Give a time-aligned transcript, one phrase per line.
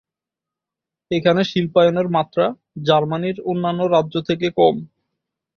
[1.11, 2.45] এখানে শিল্পায়নের মাত্রা
[2.83, 4.75] জার্মানির অন্যান্য রাজ্য থেকে কম।